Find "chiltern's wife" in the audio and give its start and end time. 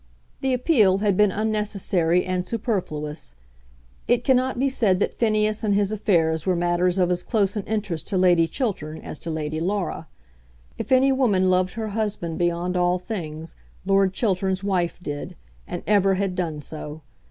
14.11-14.97